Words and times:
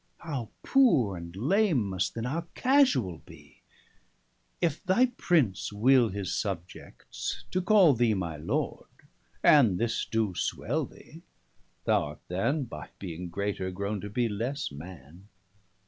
How 0.21 0.49
poore 0.63 1.15
and 1.15 1.35
lame, 1.35 1.89
must 1.89 2.15
then 2.15 2.25
our 2.25 2.47
casuall 2.55 3.23
bee? 3.23 3.61
If 4.59 4.83
thy 4.83 5.11
Prince 5.15 5.71
will 5.71 6.09
his 6.09 6.35
subjects 6.35 7.45
to 7.51 7.61
call 7.61 7.93
thee 7.93 8.15
My 8.15 8.35
Lord, 8.35 8.87
and 9.43 9.77
this 9.77 10.03
doe 10.05 10.33
swell 10.33 10.85
thee, 10.85 11.21
thou 11.85 12.03
art 12.03 12.19
than, 12.29 12.65
475 12.65 12.69
By 12.71 12.89
being 12.97 13.29
greater, 13.29 13.69
growne 13.71 14.01
to 14.01 14.09
bee 14.09 14.27
lesse 14.27 14.71
Man. 14.71 15.27